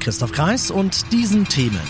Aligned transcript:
Christoph 0.00 0.32
Kreis 0.32 0.70
und 0.70 1.12
diesen 1.12 1.46
Themen. 1.46 1.80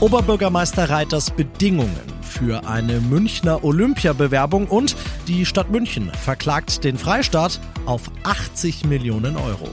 Oberbürgermeister 0.00 0.90
Reiters 0.90 1.30
Bedingungen 1.30 1.94
für 2.22 2.66
eine 2.66 3.00
Münchner 3.00 3.62
Olympiabewerbung 3.62 4.66
und 4.66 4.96
die 5.28 5.46
Stadt 5.46 5.70
München 5.70 6.10
verklagt 6.10 6.82
den 6.82 6.98
Freistaat 6.98 7.60
auf 7.86 8.10
80 8.24 8.84
Millionen 8.86 9.36
Euro. 9.36 9.68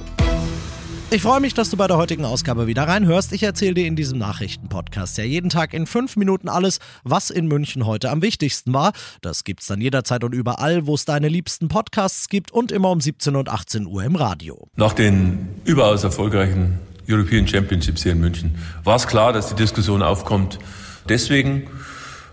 Ich 1.09 1.23
freue 1.23 1.39
mich, 1.39 1.55
dass 1.55 1.71
du 1.71 1.77
bei 1.77 1.88
der 1.88 1.97
heutigen 1.97 2.25
Ausgabe 2.25 2.67
wieder 2.67 2.88
reinhörst. 2.88 3.33
Ich 3.33 3.41
erzähle 3.41 3.73
dir 3.73 3.88
in 3.88 3.95
diesem 3.95 4.19
Nachrichtenpodcast 4.19 5.17
ja 5.17 5.23
jeden 5.23 5.49
Tag 5.49 5.73
in 5.73 5.88
fünf 5.88 6.16
Minuten 6.16 6.47
alles, 6.47 6.77
was 7.03 7.31
in 7.31 7.47
München 7.47 7.88
heute 7.88 8.11
am 8.11 8.21
wichtigsten 8.21 8.71
war. 8.71 8.91
Das 9.23 9.44
gibt's 9.44 9.66
dann 9.66 9.81
jederzeit 9.81 10.23
und 10.23 10.35
überall, 10.35 10.85
wo 10.85 10.94
es 10.94 11.05
deine 11.05 11.27
liebsten 11.27 11.67
Podcasts 11.67 12.30
gibt 12.30 12.52
und 12.52 12.71
immer 12.71 12.91
um 12.91 13.02
17 13.02 13.35
und 13.35 13.49
18 13.49 13.88
Uhr 13.88 14.03
im 14.03 14.16
Radio. 14.16 14.67
Nach 14.75 14.94
den 14.94 15.49
überaus 15.66 16.03
erfolgreichen 16.03 16.77
European 17.09 17.47
Championships 17.47 18.03
hier 18.03 18.11
in 18.11 18.19
München 18.19 18.55
war 18.83 18.95
es 18.95 19.07
klar, 19.07 19.33
dass 19.33 19.49
die 19.49 19.55
Diskussion 19.55 20.03
aufkommt. 20.03 20.59
Deswegen 21.07 21.67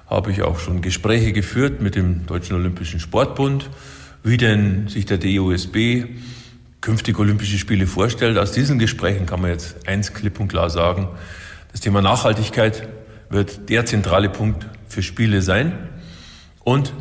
habe 0.09 0.31
ich 0.31 0.43
auch 0.43 0.59
schon 0.59 0.83
Gespräche 0.83 1.33
geführt 1.33 1.81
mit 1.81 1.95
dem 1.95 2.27
Deutschen 2.27 2.55
Olympischen 2.57 3.01
Sportbund, 3.01 3.71
wie 4.23 4.37
denn 4.37 4.89
sich 4.89 5.07
der 5.07 5.19
DOSB 5.19 6.05
künftig 6.81 7.19
Olympische 7.19 7.59
Spiele 7.59 7.87
vorstellt. 7.87 8.39
Aus 8.39 8.53
diesen 8.53 8.79
Gesprächen 8.79 9.27
kann 9.27 9.41
man 9.41 9.51
jetzt 9.51 9.89
eins 9.89 10.15
klipp 10.15 10.39
und 10.39 10.49
klar 10.49 10.71
sagen. 10.71 11.09
Das 11.73 11.81
Thema 11.81 12.03
Nachhaltigkeit 12.03 12.89
wird 13.31 13.69
der 13.71 13.87
zentrale 13.87 14.29
Punkt 14.29 14.67
für 14.89 15.03
Spiele 15.03 15.43
sein. 15.43 15.73
Und 16.63 16.93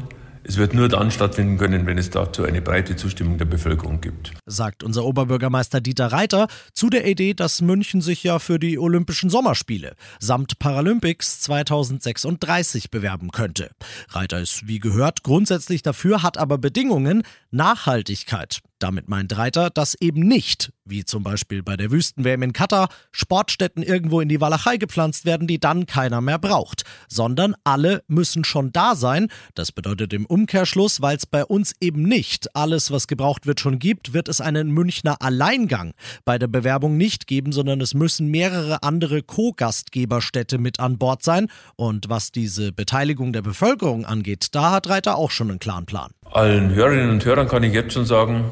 es 0.48 0.58
wird 0.58 0.76
nur 0.76 0.90
dann 0.90 1.10
stattfinden 1.10 1.58
können, 1.58 1.88
wenn 1.88 1.98
es 1.98 2.12
dazu 2.12 2.44
eine 2.44 2.62
breite 2.62 2.96
Zustimmung 2.96 3.40
der 3.40 3.46
Bevölkerung 3.46 4.00
gibt. 4.00 4.32
Sagt 4.46 4.84
unser 4.84 5.04
Oberbürgermeister 5.04 5.82
Dieter 5.82 6.12
Reiter 6.12 6.48
zu 6.74 6.92
der 6.92 7.08
Idee, 7.08 7.34
dass 7.34 7.62
München 7.62 8.02
sich 8.02 8.24
ja 8.24 8.38
für 8.38 8.60
die 8.60 8.78
Olympischen 8.78 9.32
Sommerspiele 9.32 9.96
samt 10.20 10.60
Paralympics 10.60 11.42
2036 11.42 12.92
bewerben 12.92 13.32
könnte. 13.32 13.72
Reiter 14.10 14.40
ist 14.40 14.68
wie 14.68 14.80
gehört 14.80 15.24
grundsätzlich 15.24 15.82
dafür, 15.82 16.22
hat 16.22 16.38
aber 16.38 16.60
Bedingungen 16.60 17.24
Nachhaltigkeit. 17.50 18.60
Damit 18.80 19.08
meint 19.08 19.38
Reiter, 19.38 19.70
dass 19.70 19.96
eben 20.02 20.20
nicht, 20.20 20.74
wie 20.84 21.06
zum 21.06 21.24
Beispiel 21.24 21.64
bei 21.64 21.78
der 21.78 21.92
Wüsten-WM 21.92 22.44
in 22.44 22.52
Katar, 22.52 22.90
Sportstätten 23.14 23.82
irgendwo 23.82 24.20
in 24.20 24.28
die 24.28 24.42
Walachei 24.42 24.76
gepflanzt 24.76 25.24
werden, 25.24 25.48
die 25.48 25.60
dann 25.60 25.86
keiner 25.86 26.20
mehr 26.20 26.40
braucht, 26.40 26.84
sondern 27.08 27.56
alle 27.64 28.04
müssen 28.08 28.44
schon 28.44 28.74
da 28.74 28.96
sein. 28.96 29.30
Das 29.54 29.72
bedeutet 29.72 30.12
im 30.12 30.26
Umkehrschluss, 30.26 31.02
weil 31.02 31.16
es 31.16 31.26
bei 31.26 31.46
uns 31.46 31.74
eben 31.80 32.04
nicht 32.04 32.54
alles, 32.54 32.92
was 32.92 33.08
gebraucht 33.08 33.46
wird, 33.48 33.62
schon 33.62 33.80
gibt, 33.80 34.14
wird 34.14 34.28
es 34.28 34.42
einen 34.42 34.72
Münchner 34.72 35.22
Alleingang 35.22 35.94
bei 36.26 36.38
der 36.38 36.48
Bewerbung 36.48 36.98
nicht 36.98 37.28
geben, 37.28 37.54
sondern 37.54 37.80
es 37.80 37.94
müssen 37.94 38.28
mehrere 38.28 38.84
andere 38.84 39.24
Co-Gastgeberstädte 39.24 40.58
mit 40.58 40.82
an 40.82 40.98
Bord 40.98 41.24
sein. 41.24 41.48
Und 41.78 42.10
was 42.10 42.34
diese 42.34 42.74
Beteiligung 42.74 43.32
der 43.32 43.42
Bevölkerung 43.42 44.06
angeht, 44.06 44.50
da 44.52 44.72
hat 44.72 44.90
Reiter 44.90 45.16
auch 45.18 45.32
schon 45.32 45.50
einen 45.50 45.60
klaren 45.60 45.86
Plan. 45.86 46.12
Allen 46.32 46.74
Hörerinnen 46.74 47.12
und 47.12 47.24
Hörern 47.24 47.48
kann 47.48 47.64
ich 47.64 47.74
jetzt 47.74 47.94
schon 47.94 48.06
sagen, 48.06 48.52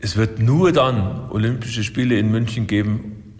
es 0.00 0.16
wird 0.16 0.38
nur 0.38 0.72
dann 0.72 1.30
Olympische 1.30 1.84
Spiele 1.84 2.18
in 2.18 2.30
München 2.30 2.66
geben, 2.66 3.34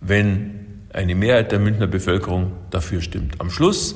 wenn 0.00 0.60
eine 0.92 1.14
Mehrheit 1.14 1.52
der 1.52 1.58
Münchner 1.58 1.86
Bevölkerung 1.86 2.52
dafür 2.70 3.00
stimmt. 3.00 3.40
Am 3.40 3.50
Schluss 3.50 3.94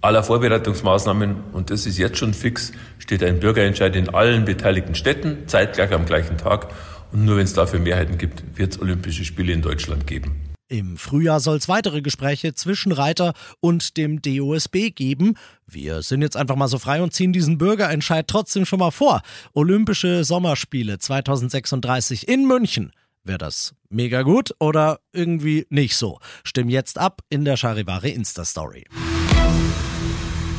aller 0.00 0.22
Vorbereitungsmaßnahmen, 0.22 1.36
und 1.52 1.70
das 1.70 1.84
ist 1.84 1.98
jetzt 1.98 2.16
schon 2.16 2.32
fix, 2.32 2.72
steht 2.98 3.22
ein 3.22 3.40
Bürgerentscheid 3.40 3.94
in 3.94 4.08
allen 4.08 4.46
beteiligten 4.46 4.94
Städten, 4.94 5.46
zeitgleich 5.46 5.92
am 5.92 6.06
gleichen 6.06 6.38
Tag. 6.38 6.68
Und 7.12 7.26
nur 7.26 7.36
wenn 7.36 7.44
es 7.44 7.52
dafür 7.52 7.80
Mehrheiten 7.80 8.16
gibt, 8.16 8.42
wird 8.56 8.72
es 8.72 8.80
Olympische 8.80 9.24
Spiele 9.24 9.52
in 9.52 9.60
Deutschland 9.60 10.06
geben. 10.06 10.49
Im 10.70 10.96
Frühjahr 10.96 11.40
soll 11.40 11.56
es 11.56 11.68
weitere 11.68 12.00
Gespräche 12.00 12.54
zwischen 12.54 12.92
Reiter 12.92 13.34
und 13.58 13.96
dem 13.96 14.22
DOSB 14.22 14.90
geben. 14.94 15.34
Wir 15.66 16.02
sind 16.02 16.22
jetzt 16.22 16.36
einfach 16.36 16.54
mal 16.54 16.68
so 16.68 16.78
frei 16.78 17.02
und 17.02 17.12
ziehen 17.12 17.32
diesen 17.32 17.58
Bürgerentscheid 17.58 18.28
trotzdem 18.28 18.64
schon 18.64 18.78
mal 18.78 18.92
vor. 18.92 19.22
Olympische 19.52 20.22
Sommerspiele 20.22 21.00
2036 21.00 22.28
in 22.28 22.46
München. 22.46 22.92
Wäre 23.24 23.38
das 23.38 23.74
mega 23.88 24.22
gut 24.22 24.54
oder 24.60 25.00
irgendwie 25.12 25.66
nicht 25.70 25.96
so? 25.96 26.20
Stimm 26.44 26.68
jetzt 26.68 26.98
ab 26.98 27.22
in 27.30 27.44
der 27.44 27.56
Charivari 27.56 28.10
Insta-Story. 28.10 28.84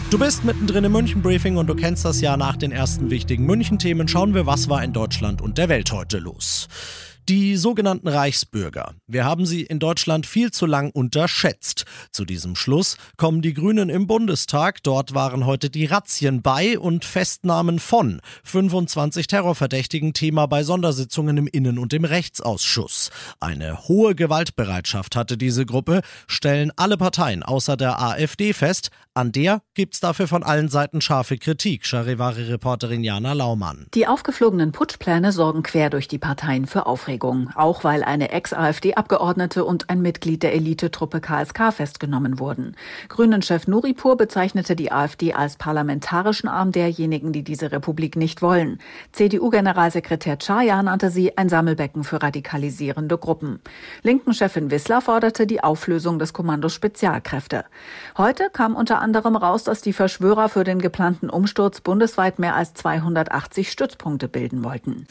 Du 0.09 0.19
bist 0.19 0.44
mittendrin 0.44 0.83
im 0.83 0.91
München-Briefing 0.91 1.55
und 1.55 1.67
du 1.67 1.75
kennst 1.75 2.03
das 2.03 2.19
ja 2.19 2.35
nach 2.35 2.57
den 2.57 2.73
ersten 2.73 3.09
wichtigen 3.09 3.45
München-Themen. 3.45 4.09
Schauen 4.09 4.33
wir, 4.33 4.45
was 4.45 4.67
war 4.67 4.83
in 4.83 4.91
Deutschland 4.91 5.41
und 5.41 5.57
der 5.57 5.69
Welt 5.69 5.94
heute 5.94 6.19
los. 6.19 6.67
Die 7.29 7.55
sogenannten 7.55 8.07
Reichsbürger. 8.07 8.95
Wir 9.05 9.25
haben 9.25 9.45
sie 9.45 9.61
in 9.61 9.77
Deutschland 9.77 10.25
viel 10.25 10.49
zu 10.51 10.65
lang 10.65 10.89
unterschätzt. 10.89 11.85
Zu 12.11 12.25
diesem 12.25 12.55
Schluss 12.55 12.97
kommen 13.15 13.43
die 13.43 13.53
Grünen 13.53 13.89
im 13.89 14.07
Bundestag. 14.07 14.81
Dort 14.81 15.13
waren 15.13 15.45
heute 15.45 15.69
die 15.69 15.85
Razzien 15.85 16.41
bei 16.41 16.79
und 16.79 17.05
Festnahmen 17.05 17.77
von 17.77 18.21
25 18.43 19.27
Terrorverdächtigen 19.27 20.13
Thema 20.13 20.47
bei 20.47 20.63
Sondersitzungen 20.63 21.37
im 21.37 21.47
Innen- 21.47 21.77
und 21.77 21.93
im 21.93 22.05
Rechtsausschuss. 22.05 23.11
Eine 23.39 23.88
hohe 23.88 24.15
Gewaltbereitschaft 24.15 25.15
hatte 25.15 25.38
diese 25.38 25.67
Gruppe, 25.67 26.01
stellen 26.27 26.71
alle 26.75 26.97
Parteien 26.97 27.43
außer 27.43 27.77
der 27.77 28.01
AfD 28.01 28.53
fest. 28.53 28.89
An 29.13 29.31
der 29.31 29.61
gibt's 29.75 29.99
dafür 29.99 30.27
von 30.27 30.41
allen 30.41 30.69
Seiten 30.69 31.01
scharfe 31.01 31.38
Kritik. 31.38 31.85
Charivari-Reporterin 31.85 33.03
Jana 33.03 33.33
Laumann. 33.33 33.88
Die 33.93 34.07
aufgeflogenen 34.07 34.71
Putschpläne 34.71 35.31
sorgen 35.31 35.63
quer 35.63 35.89
durch 35.89 36.07
die 36.07 36.17
Parteien 36.17 36.65
für 36.65 36.85
Aufregung. 36.85 37.10
Auch 37.55 37.83
weil 37.83 38.03
eine 38.03 38.31
Ex-AfD-Abgeordnete 38.31 39.66
und 39.66 39.89
ein 39.89 40.01
Mitglied 40.01 40.44
der 40.44 40.53
Elitetruppe 40.53 41.22
KSK 41.22 41.73
festgenommen 41.73 42.39
wurden. 42.39 42.75
Grünen-Chef 43.09 43.67
Nuripur 43.67 44.17
bezeichnete 44.17 44.75
die 44.75 44.91
AfD 44.91 45.33
als 45.33 45.55
parlamentarischen 45.55 46.50
Arm 46.50 46.71
derjenigen, 46.71 47.33
die 47.33 47.44
diese 47.44 47.71
Republik 47.71 48.16
nicht 48.16 48.41
wollen. 48.41 48.79
CDU-Generalsekretär 49.11 50.39
Czaja 50.39 50.81
nannte 50.83 51.09
sie 51.09 51.38
ein 51.38 51.50
Sammelbecken 51.50 52.03
für 52.03 52.21
radikalisierende 52.21 53.17
Gruppen. 53.17 53.59
Linken-Chefin 54.03 54.71
Wissler 54.71 55.01
forderte 55.01 55.47
die 55.47 55.63
Auflösung 55.63 56.19
des 56.19 56.33
Kommandos 56.33 56.73
Spezialkräfte. 56.73 57.66
Heute 58.17 58.50
kam 58.51 58.75
unter 58.75 59.00
anderem 59.00 59.35
raus, 59.35 59.63
dass 59.63 59.81
die 59.81 59.94
Verschwörer 59.94 60.50
für 60.50 60.63
den 60.63 60.79
geplanten 60.79 61.29
Umsturz 61.29 61.81
bundesweit 61.81 62.39
mehr 62.39 62.55
als 62.55 62.73
280 62.73 63.71
Stützpunkte 63.71 64.27
bilden 64.27 64.63
wollten. 64.63 65.07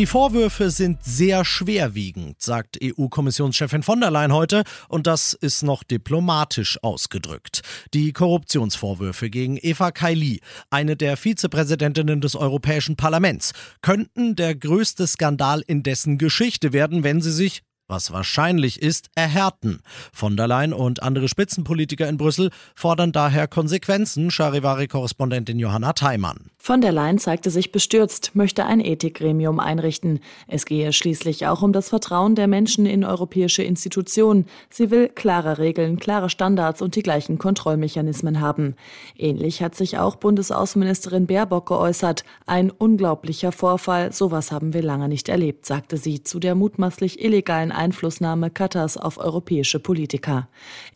Die 0.00 0.06
Vorwürfe 0.06 0.70
sind 0.70 1.04
sehr 1.04 1.44
schwerwiegend, 1.44 2.40
sagt 2.40 2.78
EU-Kommissionschefin 2.82 3.82
von 3.82 4.00
der 4.00 4.10
Leyen 4.10 4.32
heute, 4.32 4.62
und 4.88 5.06
das 5.06 5.34
ist 5.34 5.62
noch 5.62 5.82
diplomatisch 5.82 6.82
ausgedrückt. 6.82 7.60
Die 7.92 8.14
Korruptionsvorwürfe 8.14 9.28
gegen 9.28 9.58
Eva 9.60 9.90
Kaili, 9.90 10.40
eine 10.70 10.96
der 10.96 11.18
Vizepräsidentinnen 11.18 12.22
des 12.22 12.34
Europäischen 12.34 12.96
Parlaments, 12.96 13.52
könnten 13.82 14.36
der 14.36 14.54
größte 14.54 15.06
Skandal 15.06 15.62
in 15.66 15.82
dessen 15.82 16.16
Geschichte 16.16 16.72
werden, 16.72 17.04
wenn 17.04 17.20
sie 17.20 17.32
sich 17.32 17.60
was 17.86 18.10
wahrscheinlich 18.10 18.80
ist, 18.80 19.08
erhärten. 19.14 19.82
Von 20.14 20.34
der 20.38 20.46
Leyen 20.46 20.72
und 20.72 21.02
andere 21.02 21.28
Spitzenpolitiker 21.28 22.08
in 22.08 22.16
Brüssel 22.16 22.50
fordern 22.74 23.12
daher 23.12 23.48
Konsequenzen, 23.48 24.30
Charivari-Korrespondentin 24.30 25.58
Johanna 25.58 25.92
Theimann. 25.92 26.49
Von 26.62 26.82
der 26.82 26.92
Leyen 26.92 27.16
zeigte 27.16 27.48
sich 27.48 27.72
bestürzt, 27.72 28.32
möchte 28.34 28.66
ein 28.66 28.80
Ethikgremium 28.80 29.60
einrichten. 29.60 30.20
Es 30.46 30.66
gehe 30.66 30.92
schließlich 30.92 31.46
auch 31.46 31.62
um 31.62 31.72
das 31.72 31.88
Vertrauen 31.88 32.34
der 32.34 32.48
Menschen 32.48 32.84
in 32.84 33.02
europäische 33.02 33.62
Institutionen. 33.62 34.44
Sie 34.68 34.90
will 34.90 35.08
klare 35.08 35.56
Regeln, 35.56 35.98
klare 35.98 36.28
Standards 36.28 36.82
und 36.82 36.96
die 36.96 37.02
gleichen 37.02 37.38
Kontrollmechanismen 37.38 38.42
haben. 38.42 38.76
Ähnlich 39.16 39.62
hat 39.62 39.74
sich 39.74 39.96
auch 39.96 40.16
Bundesaußenministerin 40.16 41.26
Baerbock 41.26 41.64
geäußert. 41.68 42.24
Ein 42.44 42.70
unglaublicher 42.70 43.52
Vorfall, 43.52 44.12
sowas 44.12 44.52
haben 44.52 44.74
wir 44.74 44.82
lange 44.82 45.08
nicht 45.08 45.30
erlebt, 45.30 45.64
sagte 45.64 45.96
sie 45.96 46.22
zu 46.24 46.38
der 46.40 46.54
mutmaßlich 46.54 47.24
illegalen 47.24 47.72
Einflussnahme 47.72 48.50
Katars 48.50 48.98
auf 48.98 49.16
europäische 49.16 49.80
Politiker. 49.80 50.46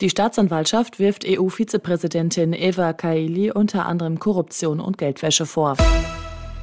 Die 0.03 0.11
Staatsanwaltschaft 0.11 0.99
wirft 0.99 1.25
EU-Vizepräsidentin 1.27 2.53
Eva 2.53 2.93
Kaili 2.93 3.51
unter 3.51 3.87
anderem 3.87 4.19
Korruption 4.19 4.79
und 4.79 4.99
Geldwäsche 4.99 5.47
vor. 5.55 5.77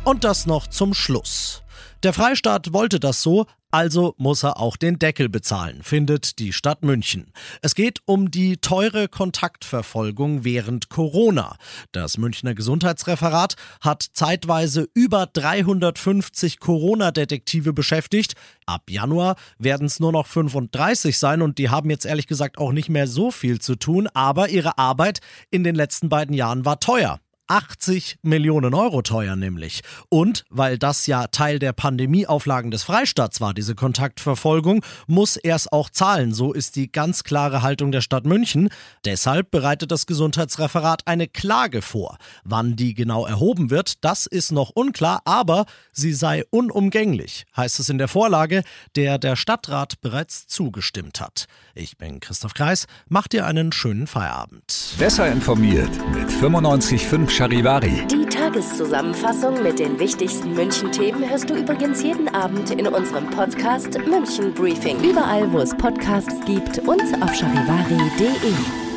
Und 0.03 0.23
das 0.23 0.45
noch 0.45 0.67
zum 0.67 0.93
Schluss. 0.93 1.63
Der 2.03 2.13
Freistaat 2.13 2.73
wollte 2.73 2.99
das 2.99 3.21
so, 3.21 3.45
also 3.69 4.15
muss 4.17 4.43
er 4.43 4.59
auch 4.59 4.75
den 4.75 4.99
Deckel 4.99 5.29
bezahlen, 5.29 5.81
findet 5.81 6.39
die 6.39 6.51
Stadt 6.51 6.83
München. 6.83 7.31
Es 7.61 7.73
geht 7.73 7.99
um 8.05 8.29
die 8.29 8.57
teure 8.57 9.07
Kontaktverfolgung 9.07 10.43
während 10.43 10.89
Corona. 10.89 11.55
Das 11.93 12.17
Münchner 12.17 12.53
Gesundheitsreferat 12.53 13.55
hat 13.79 14.05
zeitweise 14.13 14.89
über 14.93 15.27
350 15.27 16.59
Corona-Detektive 16.59 17.71
beschäftigt. 17.71 18.33
Ab 18.65 18.89
Januar 18.89 19.35
werden 19.57 19.85
es 19.85 20.01
nur 20.01 20.11
noch 20.11 20.27
35 20.27 21.17
sein 21.17 21.41
und 21.41 21.59
die 21.59 21.69
haben 21.69 21.89
jetzt 21.89 22.05
ehrlich 22.05 22.27
gesagt 22.27 22.57
auch 22.57 22.73
nicht 22.73 22.89
mehr 22.89 23.07
so 23.07 23.31
viel 23.31 23.61
zu 23.61 23.75
tun, 23.75 24.09
aber 24.13 24.49
ihre 24.49 24.77
Arbeit 24.77 25.21
in 25.49 25.63
den 25.63 25.75
letzten 25.75 26.09
beiden 26.09 26.33
Jahren 26.33 26.65
war 26.65 26.81
teuer. 26.81 27.21
80 27.51 28.19
Millionen 28.21 28.73
Euro 28.73 29.01
teuer 29.01 29.35
nämlich. 29.35 29.81
Und 30.07 30.45
weil 30.49 30.77
das 30.77 31.05
ja 31.05 31.27
Teil 31.27 31.59
der 31.59 31.73
Pandemieauflagen 31.73 32.71
des 32.71 32.83
Freistaats 32.83 33.41
war, 33.41 33.53
diese 33.53 33.75
Kontaktverfolgung, 33.75 34.85
muss 35.07 35.35
er 35.35 35.57
es 35.57 35.69
auch 35.69 35.89
zahlen. 35.89 36.33
So 36.33 36.53
ist 36.53 36.77
die 36.77 36.89
ganz 36.89 37.25
klare 37.25 37.61
Haltung 37.61 37.91
der 37.91 37.99
Stadt 37.99 38.25
München. 38.25 38.69
Deshalb 39.03 39.51
bereitet 39.51 39.91
das 39.91 40.05
Gesundheitsreferat 40.05 41.01
eine 41.07 41.27
Klage 41.27 41.81
vor. 41.81 42.15
Wann 42.45 42.77
die 42.77 42.93
genau 42.93 43.25
erhoben 43.25 43.69
wird, 43.69 44.05
das 44.05 44.27
ist 44.27 44.53
noch 44.53 44.69
unklar, 44.69 45.19
aber 45.25 45.65
sie 45.91 46.13
sei 46.13 46.45
unumgänglich, 46.51 47.45
heißt 47.57 47.81
es 47.81 47.89
in 47.89 47.97
der 47.97 48.07
Vorlage, 48.07 48.63
der 48.95 49.17
der 49.17 49.35
Stadtrat 49.35 49.99
bereits 49.99 50.47
zugestimmt 50.47 51.19
hat. 51.19 51.47
Ich 51.75 51.97
bin 51.97 52.21
Christoph 52.21 52.53
Kreis, 52.53 52.87
macht 53.09 53.33
dir 53.33 53.45
einen 53.45 53.73
schönen 53.73 54.07
Feierabend. 54.07 54.95
Besser 54.97 55.29
informiert 55.29 55.91
mit 56.13 56.29
95.5 56.29 57.40
Charivari. 57.41 58.05
Die 58.05 58.23
Tageszusammenfassung 58.27 59.63
mit 59.63 59.79
den 59.79 59.97
wichtigsten 59.99 60.53
München-Themen 60.53 61.27
hörst 61.27 61.49
du 61.49 61.55
übrigens 61.55 62.03
jeden 62.03 62.29
Abend 62.35 62.69
in 62.69 62.85
unserem 62.85 63.27
Podcast 63.31 63.97
München 64.07 64.53
Briefing. 64.53 65.03
Überall, 65.03 65.51
wo 65.51 65.57
es 65.57 65.75
Podcasts 65.75 66.35
gibt 66.45 66.77
und 66.87 67.01
auf 67.23 67.33
charivari.de. 67.33 68.90